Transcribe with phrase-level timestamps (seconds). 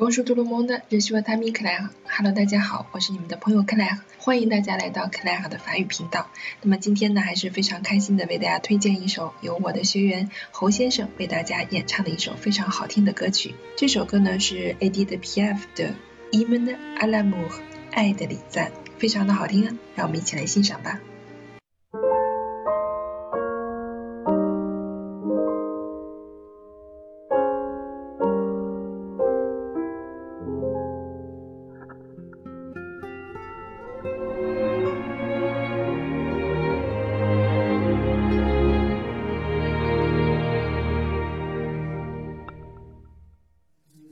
[0.00, 1.52] Bonjour tout le monde, je suis Camille.
[2.06, 6.30] Hello，大家好，我是你们的朋友 Claire，欢迎大家来到 Claire 的法语频道。
[6.62, 13.54] 那么今天呢，还是非常开心的为大家推荐一首由我的学员侯先生为大家演唱的一首非常好听的歌曲。
[13.76, 15.88] 这首歌呢是 Edith Piaf 的
[16.32, 17.48] 《Hymne à l'amour》，
[17.92, 20.98] 爱的礼赞，非常的好听啊，让我们一起来欣赏吧。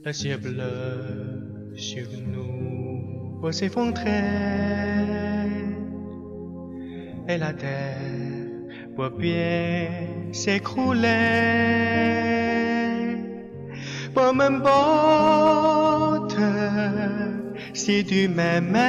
[0.09, 4.23] Le ciel bleu sur nous va s'effondrer
[7.27, 7.95] et la terre
[8.97, 9.87] va bien
[10.31, 11.05] s'écrouler.
[14.15, 14.79] Peu m'importe
[17.75, 18.79] si tu m'aimais,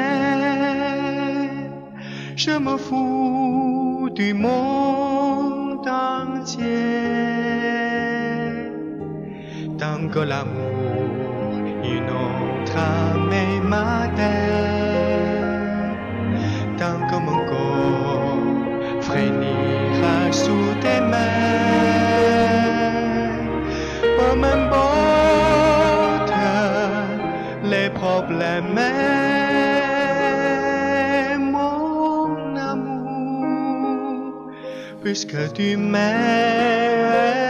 [2.35, 7.40] je me fous du monde entier.
[9.81, 12.71] Tant que l'amour inonde
[13.73, 15.97] ma terre,
[16.77, 18.59] tant que mon corps
[19.01, 22.29] frémira sous tes mains,
[24.19, 24.75] peu m'importe
[27.65, 28.83] les problèmes,
[31.55, 34.51] mon amour,
[35.03, 37.50] puisque tu m'aimes.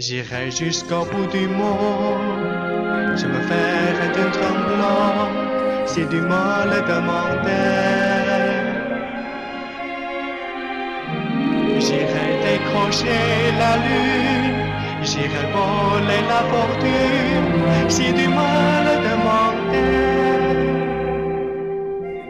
[0.00, 5.28] J'irai jusqu'au bout du monde, je me ferai un tremblant
[5.86, 7.48] si du mal le demandais.
[11.80, 14.54] J'irai décrocher la lune,
[15.02, 17.88] j'irai voler la fortune.
[17.88, 19.98] Si du mal le demandait.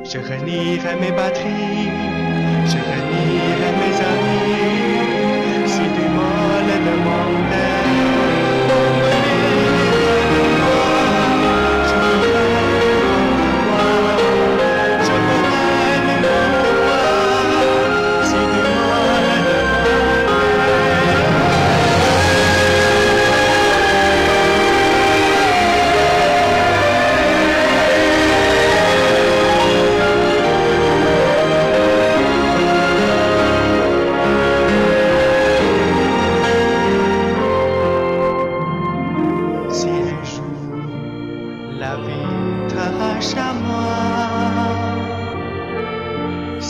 [0.04, 1.90] Je renierai mes batteries,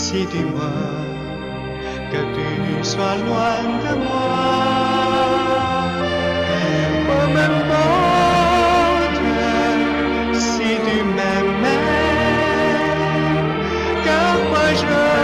[0.09, 0.73] si dis-moi
[2.11, 2.49] que tu
[2.83, 4.41] sois loin de moi,
[7.07, 9.21] peu m'importe
[10.33, 11.85] si tu m'aimais,
[14.05, 15.18] car moi je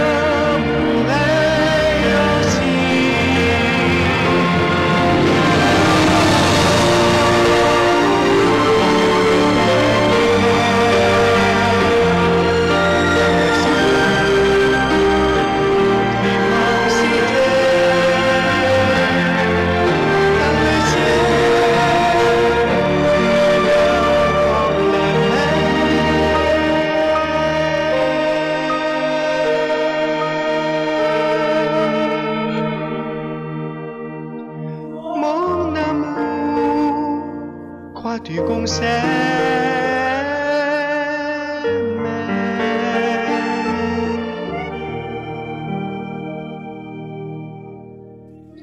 [38.65, 38.85] 谁？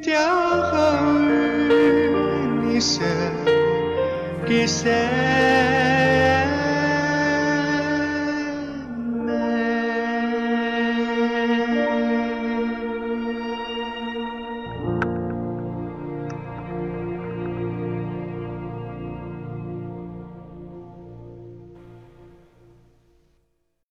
[0.02, 0.18] 钓
[1.22, 3.04] 鱼的谁？
[4.44, 5.71] 给谁？